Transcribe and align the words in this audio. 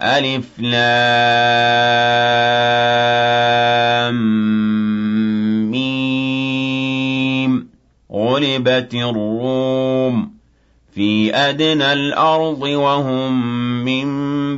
ألف 0.00 0.58
لام. 0.58 0.88
ميم 5.70 7.68
غلبت 8.12 8.94
الروم 8.94 10.32
في 10.94 11.34
أدنى 11.34 11.92
الأرض 11.92 12.62
وهم 12.62 13.32
من 13.84 14.08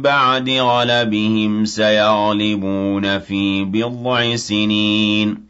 بعد 0.00 0.50
غلبهم 0.50 1.64
سيغلبون 1.64 3.18
في 3.18 3.64
بضع 3.64 4.36
سنين. 4.36 5.49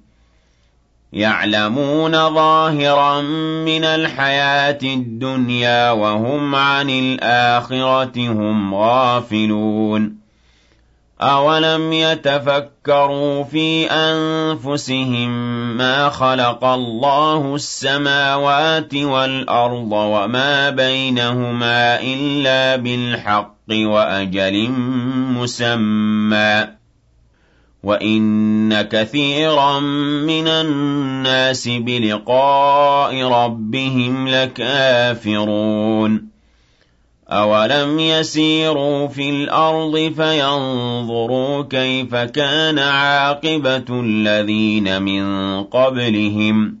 يعلمون 1.13 2.11
ظاهرا 2.11 3.21
من 3.65 3.83
الحياة 3.83 4.79
الدنيا 4.83 5.91
وهم 5.91 6.55
عن 6.55 6.89
الآخرة 6.89 8.11
هم 8.17 8.75
غافلون. 8.75 10.21
أولم 11.21 11.93
يتفكروا 11.93 13.43
في 13.43 13.91
أنفسهم 13.91 15.29
ما 15.77 16.09
خلق 16.09 16.63
الله 16.65 17.55
السماوات 17.55 18.95
والأرض 18.95 19.91
وما 19.91 20.69
بينهما 20.69 22.01
إلا 22.01 22.75
بالحق 22.75 23.51
وأجل 23.71 24.69
مسمى. 25.39 26.80
وَإِنَّ 27.83 28.81
كَثِيرًا 28.81 29.79
مِنَ 30.29 30.47
النَّاسِ 30.47 31.67
بِلِقَاءِ 31.67 33.23
رَبِّهِمْ 33.23 34.27
لَكَافِرُونَ 34.27 36.27
أَوَلَمْ 37.29 37.99
يَسِيرُوا 37.99 39.07
فِي 39.07 39.29
الْأَرْضِ 39.29 40.13
فَيَنظُرُوا 40.15 41.63
كَيْفَ 41.63 42.15
كَانَ 42.15 42.79
عَاقِبَةُ 42.79 43.85
الَّذِينَ 43.89 45.01
مِن 45.01 45.23
قَبْلِهِمْ 45.63 46.80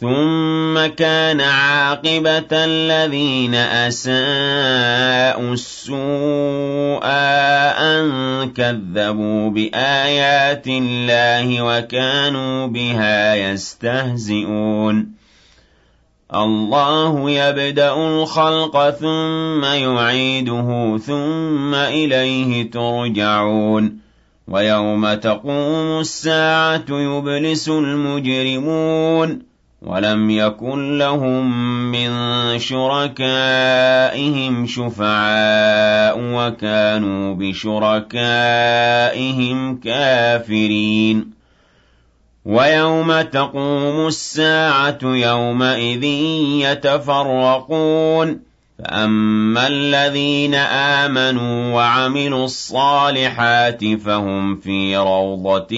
ثُمَّ 0.00 0.86
كَانَ 0.86 1.40
عَاقِبَةَ 1.40 2.52
الَّذِينَ 2.52 3.54
أَسَاءُوا 3.54 5.52
السُّوءَ 5.52 7.00
أَن 7.80 8.04
كَذَّبُوا 8.52 9.50
بِآيَاتِ 9.50 10.66
اللَّهِ 10.66 11.62
وَكَانُوا 11.62 12.66
بِهَا 12.66 13.34
يَسْتَهْزِئُونَ 13.34 15.08
اللَّهُ 16.34 17.30
يَبْدَأُ 17.30 17.94
الْخَلْقَ 17.94 18.90
ثُمَّ 18.90 19.64
يُعِيدُهُ 19.64 20.98
ثُمَّ 20.98 21.74
إِلَيْهِ 21.74 22.70
تُرْجَعُونَ 22.70 23.98
وَيَوْمَ 24.48 25.14
تَقُومُ 25.14 26.00
السَّاعَةُ 26.00 26.84
يُبْلِسُ 26.90 27.68
الْمُجْرِمُونَ 27.68 29.55
وَلَمْ 29.86 30.30
يَكُن 30.30 30.98
لَّهُم 30.98 31.50
مِّن 31.92 32.10
شُرَكَائِهِمْ 32.58 34.66
شُفَعَاءُ 34.66 36.18
وَكَانُوا 36.18 37.34
بِشُرَكَائِهِمْ 37.34 38.16
كَافِرِينَ. 39.76 41.30
وَيَوْمَ 42.44 43.20
تَقُومُ 43.20 44.06
السَّاعَةُ 44.06 44.98
يَوْمَئِذٍ 45.02 46.04
يَتَفَرَّقُونَ. 46.62 48.40
فَأَمَّا 48.78 49.66
الَّذِينَ 49.66 50.54
آمَنُوا 50.54 51.74
وَعَمِلُوا 51.74 52.44
الصَّالِحَاتِ 52.44 53.84
فَهُمْ 53.84 54.56
فِي 54.56 54.96
رَوْضَةٍ 54.96 55.72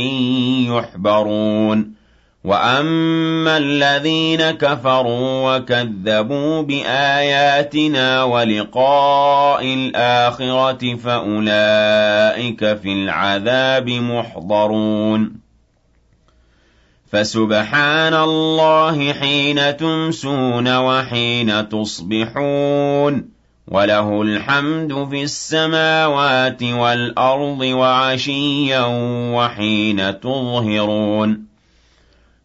يُحْبَرُونَ. 0.69 1.98
وَأَمَّا 2.45 3.57
الَّذِينَ 3.57 4.51
كَفَرُوا 4.51 5.57
وَكَذَّبُوا 5.57 6.63
بِآيَاتِنَا 6.63 8.23
وَلِقَاءِ 8.25 9.65
الْآخِرَةِ 9.65 10.97
فَأُولَٰئِكَ 10.97 12.79
فِي 12.83 12.93
الْعَذَابِ 12.93 13.89
مُحْضَرُونَ 13.91 15.33
فَسُبْحَانَ 17.13 18.15
اللَّهِ 18.15 19.13
حِينَ 19.13 19.77
تُمْسُونَ 19.77 20.77
وَحِينَ 20.77 21.69
تُصْبِحُونَ 21.69 23.29
وَلَهُ 23.69 24.23
الْحَمْدُ 24.23 25.09
فِي 25.11 25.23
السَّمَاوَاتِ 25.23 26.63
وَالْأَرْضِ 26.63 27.61
وَعَشِيًّا 27.61 28.85
وَحِينَ 29.35 30.21
تُظْهِرُونَ 30.21 31.48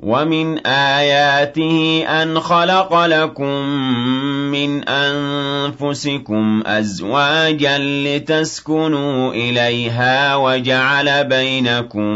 وَمِنْ 0.00 0.66
آيَاتِهِ 0.66 2.04
أَنْ 2.22 2.40
خَلَقَ 2.40 3.04
لَكُم 3.04 3.56
مِّنْ 4.52 4.88
أَنفُسِكُمْ 4.88 6.62
أَزْوَاجًا 6.66 7.78
لِّتَسْكُنُوا 7.78 9.32
إِلَيْهَا 9.32 10.36
وَجَعَلَ 10.36 11.24
بَيْنَكُم 11.24 12.14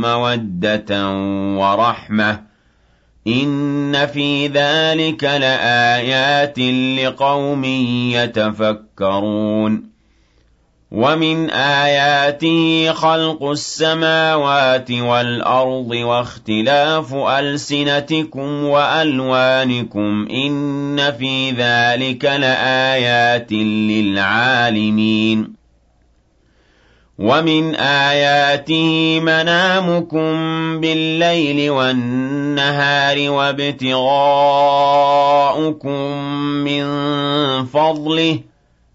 مَّوَدَّةً 0.00 1.08
وَرَحْمَةً 1.58 2.32
ۚ 2.34 2.40
إِنَّ 3.26 4.06
فِي 4.06 4.48
ذَٰلِكَ 4.48 5.24
لَآيَاتٍ 5.24 6.58
لِّقَوْمٍ 6.98 7.64
يَتَفَكَّرُونَ 8.14 9.97
وَمِنْ 10.92 11.50
آيَاتِهِ 11.50 12.92
خَلْقُ 12.92 13.44
السَّمَاوَاتِ 13.44 14.90
وَالْأَرْضِ 14.90 15.90
وَاخْتِلَافُ 15.90 17.14
أَلْسِنَتِكُمْ 17.14 18.64
وَأَلْوَانِكُمْ 18.64 20.26
ۚ 20.26 20.30
إِنَّ 20.32 21.12
فِي 21.18 21.50
ذَٰلِكَ 21.50 22.24
لَآيَاتٍ 22.24 23.52
لِّلْعَالِمِينَ 23.92 25.52
وَمِنْ 27.18 27.74
آيَاتِهِ 27.74 29.20
مَنَامُكُم 29.20 30.30
بِاللَّيْلِ 30.80 31.70
وَالنَّهَارِ 31.70 33.30
وَابْتِغَاؤُكُم 33.30 33.98
مِّن 36.64 36.84
فَضْلِهِ 37.64 38.40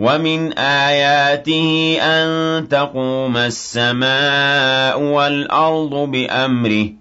وَمِنْ 0.00 0.58
آيَاتِهِ 0.58 1.98
أَن 2.00 2.68
تَقُومَ 2.68 3.36
السَّمَاءُ 3.36 5.00
وَالْأَرْضُ 5.02 5.90
بِأَمْرِهِ 5.90 6.92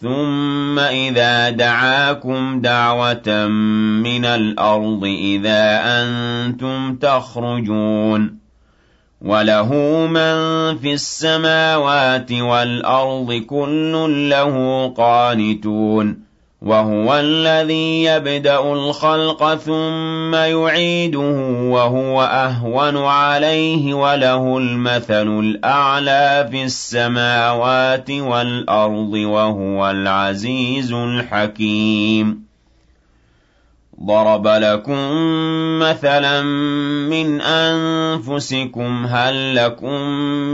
ثُمَّ 0.00 0.78
إِذَا 0.78 1.50
دَعَاكُمْ 1.50 2.60
دَعْوَةً 2.60 3.46
مِّنَ 4.02 4.24
الْأَرْضِ 4.24 5.04
إِذَا 5.04 5.62
أَنتُمْ 6.02 6.96
تَخْرُجُونَ 6.96 8.38
وَلَهُ 9.20 9.70
مَن 10.10 10.34
فِي 10.78 10.92
السَّمَاوَاتِ 10.92 12.32
وَالْأَرْضِ 12.32 13.32
كُلٌّ 13.46 13.92
لَّهُ 14.30 14.54
قَانِتُونَ 14.96 16.29
وَهُوَ 16.62 17.14
الَّذِي 17.20 18.04
يَبْدَأُ 18.04 18.72
الْخَلْقَ 18.72 19.54
ثُمَّ 19.54 20.34
يُعِيدُهُ 20.34 21.38
وَهُوَ 21.72 22.22
أَهْوَنُ 22.22 22.96
عَلَيْهِ 22.96 23.94
وَلَهُ 23.94 24.58
الْمَثَلُ 24.58 25.28
الْأَعْلَىٰ 25.40 26.48
فِي 26.50 26.64
السَّمَاوَاتِ 26.64 28.10
وَالْأَرْضِ 28.10 29.12
وَهُوَ 29.12 29.90
الْعَزِيزُ 29.90 30.92
الْحَكِيمُ. 30.92 32.49
ضَرَبَ 34.04 34.46
لَكُم 34.46 35.12
مَّثَلًا 35.78 36.42
مِّنْ 37.12 37.40
أَنفُسِكُمْ 37.40 39.06
هَل 39.06 39.54
لَّكُم 39.54 40.00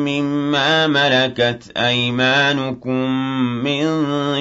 مِّمَّا 0.05 0.87
مَلَكَتْ 0.87 1.73
أَيْمَانُكُم 1.77 3.11
مِّن 3.65 3.85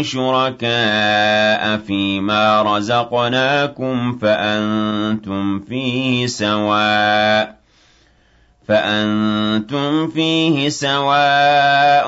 شُرَكَاءَ 0.04 1.78
فِيمَا 1.78 2.62
رَزَقْنَاكُمْ 2.62 4.18
فَأَنتُمْ 4.18 5.60
فِيهِ 5.60 6.28
سَوَاءٌ 6.28 7.56
فَأَنتُمْ 8.68 10.07
فِيهِ 10.07 10.69
سَوَاءٌ 10.69 12.07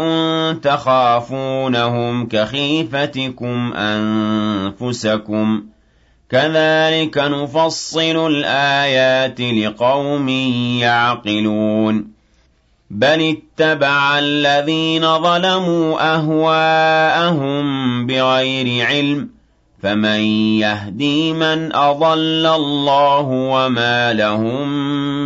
تَخَافُونَهُمْ 0.53 2.27
كَخِيفَتِكُمْ 2.27 3.73
أَنفُسَكُمْ 3.73 5.59
ۚ 5.61 5.76
كَذَٰلِكَ 6.31 7.17
نُفَصِّلُ 7.17 8.17
الْآيَاتِ 8.27 9.41
لِقَوْمٍ 9.41 10.29
يَعْقِلُونَ. 10.79 12.07
بَلِ 12.91 13.37
اتَّبَعَ 13.37 14.19
الَّذِينَ 14.19 15.19
ظَلَمُوا 15.23 16.15
أَهْوَاءَهُم 16.15 18.05
بِغَيْرِ 18.05 18.85
عِلْمٍ 18.85 19.21
ۖ 19.23 19.27
فَمَن 19.83 20.19
يَهْدِي 20.59 21.33
مَنْ 21.33 21.75
أَضَلَّ 21.75 22.45
اللَّهُ 22.55 23.27
وَمَا 23.27 24.13
لَهُم 24.13 24.67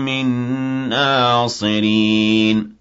مِّن 0.05 0.25
نَّاصِرِينَ. 0.89 2.80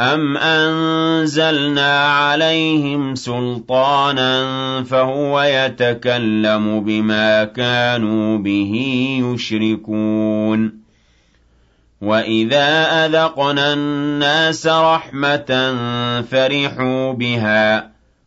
أَمْ 0.00 0.36
أَنزَلْنَا 0.36 2.04
عَلَيْهِمْ 2.08 3.14
سُلْطَانًا 3.14 4.32
فَهُوَ 4.84 5.40
يَتَكَلَّمُ 5.42 6.80
بِمَا 6.84 7.44
كَانُوا 7.44 8.38
بِهِ 8.38 8.72
يُشْرِكُونَ 9.24 10.80
وَإِذَا 12.00 12.66
أَذَقْنَا 13.06 13.72
النَّاسَ 13.72 14.66
رَحْمَةً 14.66 15.50
فَرِحُوا 16.30 17.12
بِهَا 17.12 17.80
ۖ 17.80 17.84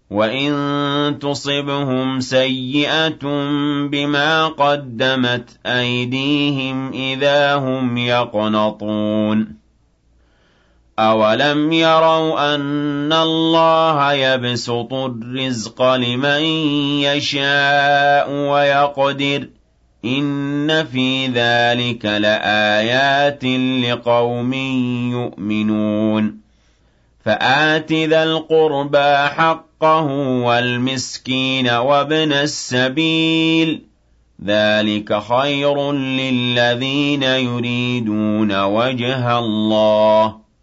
وَإِن 0.09 0.53
تُصِبْهُمْ 1.21 2.19
سَيِّئَةٌ 2.19 3.23
بِمَا 3.87 4.47
قَدَّمَتْ 4.47 5.49
أَيْدِيهِمْ 5.65 6.91
إِذَا 6.93 7.55
هُمْ 7.55 7.97
يَقْنَطُونَ 7.97 9.62
أَوَلَمْ 10.99 11.71
يَرَوْا 11.73 12.55
أَنَّ 12.55 13.13
اللَّهَ 13.13 14.13
يَبْسُطُ 14.13 14.93
الرِّزْقَ 14.93 15.93
لِمَن 15.95 16.41
يَشَاءُ 17.01 18.29
وَيَقْدِرُ 18.31 19.39
ۚ 19.43 19.47
إِنَّ 20.05 20.83
فِي 20.85 21.27
ذَٰلِكَ 21.27 22.05
لَآيَاتٍ 22.05 23.43
لِّقَوْمٍ 23.83 24.53
يُؤْمِنُونَ 25.13 26.37
فَآتِ 27.25 27.91
ذَا 27.93 28.23
الْقُرْبَىٰ 28.23 29.27
حَقَّهُ 29.35 30.05
وَالْمِسْكِينَ 30.45 31.69
وَابْنَ 31.69 32.31
السَّبِيلِ 32.33 33.81
ۚ 33.81 33.81
ذَٰلِكَ 34.45 35.19
خَيْرٌ 35.21 35.91
لِّلَّذِينَ 35.91 37.23
يُرِيدُونَ 37.23 38.63
وَجْهَ 38.63 39.39
اللَّهِ 39.39 40.43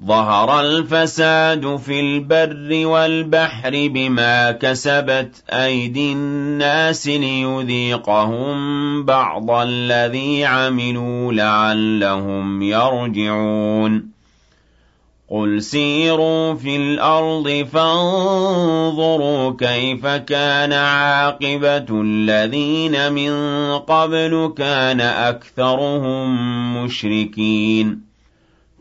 ظَهَرَ 0.00 0.60
الْفَسَادُ 0.60 1.76
فِي 1.76 2.00
الْبَرِّ 2.00 2.86
وَالْبَحْرِ 2.86 3.70
بِمَا 3.74 4.52
كَسَبَتْ 4.52 5.44
أَيْدِي 5.50 6.12
النَّاسِ 6.12 7.06
لِيُذِيقَهُم 7.08 8.54
بَعْضَ 9.04 9.50
الَّذِي 9.50 10.44
عَمِلُوا 10.44 11.32
لَعَلَّهُمْ 11.32 12.62
يَرْجِعُونَ. 12.62 14.12
قُلْ 15.30 15.62
سِيرُوا 15.62 16.54
فِي 16.54 16.76
الْأَرْضِ 16.76 17.66
فَانظُرُوا 17.72 19.50
كَيْفَ 19.58 20.06
كَانَ 20.06 20.72
عَاقِبَةُ 20.72 21.86
الَّذِينَ 21.90 23.12
مِن 23.12 23.32
قَبْلُ 23.78 24.54
كَانَ 24.56 25.00
أَكْثَرُهُم 25.00 26.28
مُّشْرِكِينَ. 26.84 28.11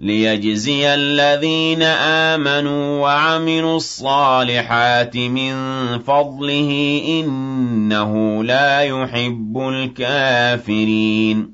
لِيَجْزِيَ 0.00 0.94
الَّذِينَ 0.94 1.82
آمَنُوا 1.82 3.00
وَعَمِلُوا 3.02 3.76
الصَّالِحَاتِ 3.76 5.16
مِن 5.16 5.54
فَضْلِهِ 5.98 7.00
ۚ 7.04 7.08
إِنَّهُ 7.08 8.44
لَا 8.44 8.80
يُحِبُّ 8.80 9.58
الْكَافِرِينَ 9.58 11.53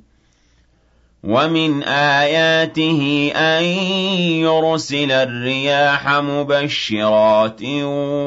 وَمِنْ 1.24 1.82
آيَاتِهِ 1.82 3.32
أَن 3.36 3.64
يُرْسِلَ 4.40 5.12
الرِّيَاحَ 5.12 6.08
مُبَشِّرَاتٍ 6.20 7.62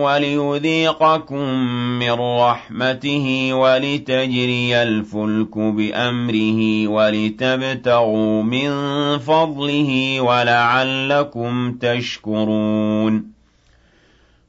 وَلِيُذِيقَكُم 0.06 1.50
مِّن 2.00 2.12
رَّحْمَتِهِ 2.12 3.50
وَلِتَجْرِيَ 3.54 4.84
الْفُلْكُ 4.84 5.58
بِأَمْرِهِ 5.58 6.88
وَلِتَبْتَغُوا 6.88 8.44
مِن 8.44 8.70
فَضْلِهِ 9.20 10.22
وَلَعَلَّكُمْ 10.22 11.74
تَشْكُرُونَ 11.82 13.33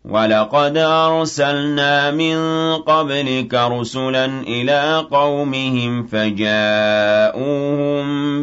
وَلَقَدْ 0.05 0.77
أَرْسَلْنَا 0.77 2.11
مِن 2.11 2.37
قَبْلِكَ 2.77 3.55
رُسُلًا 3.55 4.25
إِلَىٰ 4.25 5.07
قَوْمِهِمْ 5.11 6.07
فَجَاءُوهُم 6.07 7.65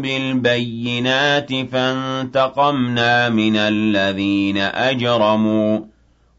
بِالْبَيِّنَاتِ 0.01 1.53
فَانتَقَمْنَا 1.71 3.29
مِنَ 3.29 3.55
الَّذِينَ 3.55 4.57
أَجْرَمُوا 4.57 5.77
ۖ 5.77 5.81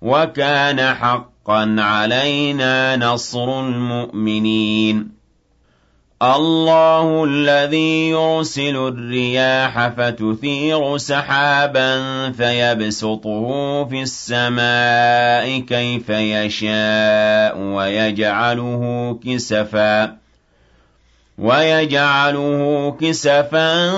وَكَانَ 0.02 0.94
حَقًّا 0.94 1.76
عَلَيْنَا 1.78 2.96
نَصْرُ 2.96 3.60
الْمُؤْمِنِينَ 3.60 5.11
اللَّهُ 6.22 7.24
الَّذِي 7.24 8.08
يُرْسِلُ 8.10 8.76
الرِّيَاحَ 8.76 9.88
فَتُثِيرُ 9.88 10.96
سَحَابًا 10.98 11.92
فَيَبْسُطُهُ 12.32 13.46
فِي 13.90 14.02
السَّمَاءِ 14.02 15.58
كَيْفَ 15.58 16.10
يَشَاءُ 16.10 17.58
وَيَجْعَلُهُ 17.58 18.82
كِسَفًا 19.24 20.16
وَيَجْعَلُهُ 21.38 22.90
كِسَفًا 23.00 23.90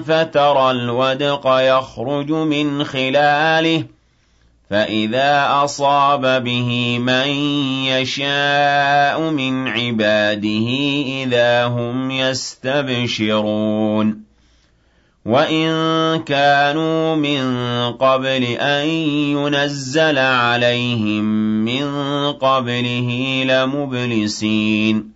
فَتَرَى 0.00 0.70
الْوَدْقَ 0.70 1.46
يَخْرُجُ 1.46 2.30
مِنْ 2.32 2.84
خِلَالِهِ 2.84 3.95
فَإِذَا 4.70 5.46
أَصَابَ 5.64 6.44
بِهِ 6.44 6.98
مَن 6.98 7.28
يَشَاءُ 7.86 9.20
مِنْ 9.30 9.68
عِبَادِهِ 9.68 10.68
إِذَا 11.22 11.66
هُمْ 11.66 12.10
يَسْتَبْشِرُونَ 12.10 13.46
وَإِن 15.26 15.68
كَانُوا 16.22 17.14
مِن 17.14 17.42
قَبْلِ 17.92 18.44
أَن 18.60 18.88
يُنَزَّلَ 19.38 20.18
عَلَيْهِم 20.18 21.24
مِّن 21.64 21.86
قَبْلِهِ 22.32 23.42
لَمُبْلِسِينَ 23.46 25.10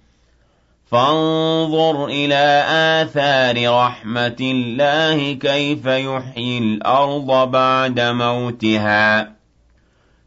فَانظُرْ 0.91 2.07
إِلَىٰ 2.07 2.65
آثَارِ 3.03 3.85
رَحْمَتِ 3.87 4.41
اللَّهِ 4.41 5.33
كَيْفَ 5.33 5.87
يُحْيِي 5.87 6.59
الْأَرْضَ 6.59 7.51
بَعْدَ 7.51 8.01
مَوْتِهَا 8.01 9.40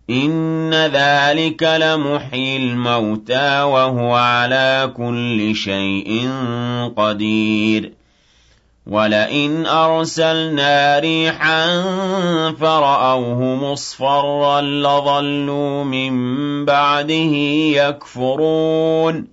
إِنَّ 0.10 0.74
ذَٰلِكَ 0.74 1.64
لَمُحْيِي 1.64 2.58
الْمَوْتَىٰ 2.58 3.62
وَهُوَ 3.64 4.14
عَلَىٰ 4.16 4.94
كُلِّ 4.98 5.56
شَيْءٍ 5.56 6.30
قَدِيرٌ 6.98 7.92
وَلَئِنْ 8.88 9.66
أَرْسَلْنَا 9.66 11.00
رِيحًا 11.00 11.82
فَرَأَوْهُ 12.52 13.40
مُصْفَرًّا 13.56 14.62
لَّظَلُّوا 14.62 15.84
مِن 15.84 16.14
بَعْدِهِ 16.66 17.34
يَكْفُرُونَ 17.80 19.33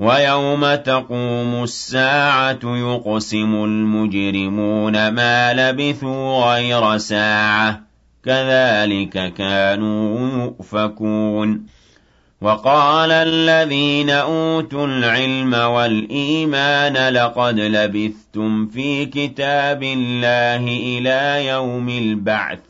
وَيَوْمَ 0.00 0.74
تَقُومُ 0.74 1.62
السَّاعَةُ 1.62 2.58
يُقْسِمُ 2.64 3.64
الْمُجْرِمُونَ 3.64 5.08
مَا 5.08 5.54
لَبِثُوا 5.54 6.52
غَيْرَ 6.52 6.96
سَاعَةٍ 6.98 7.72
ۚ. 7.72 7.76
كَذَٰلِكَ 8.24 9.34
كَانُوا 9.34 10.44
يُؤْفَكُونَ. 10.44 11.66
وَقَالَ 12.40 13.10
الَّذِينَ 13.10 14.10
أُوتُوا 14.10 14.86
الْعِلْمَ 14.86 15.54
وَالْإِيمَانَ 15.54 17.08
لَقَدْ 17.12 17.58
لَبِثْتُمْ 17.60 18.66
فِي 18.68 19.06
كِتَابِ 19.06 19.82
اللَّهِ 19.82 20.66
إِلَىٰ 20.98 21.46
يَوْمِ 21.46 21.88
الْبَعْثِ. 21.88 22.69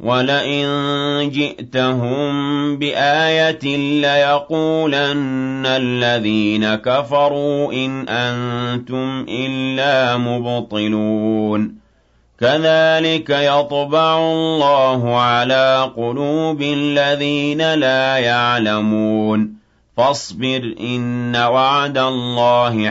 وَلَئِن 0.00 1.30
جِئْتَهُم 1.30 2.28
بِآيَةٍ 2.78 3.76
لَّيَقُولَنَّ 4.02 5.66
الَّذِينَ 5.66 6.74
كَفَرُوا 6.74 7.72
إِنْ 7.72 8.08
أَنتُمْ 8.08 9.26
إِلَّا 9.28 10.16
مُبْطِلُونَ 10.16 11.74
كَذَٰلِكَ 12.40 13.30
يَطْبَعُ 13.30 14.18
اللَّهُ 14.18 15.16
عَلَىٰ 15.20 15.92
قُلُوبِ 15.96 16.62
الَّذِينَ 16.62 17.74
لَا 17.74 18.16
يَعْلَمُونَ 18.18 19.52
فَاصْبِرْ 19.96 20.74
إِنَّ 20.80 21.36
وَعْدَ 21.36 21.98
اللَّهِ 21.98 22.90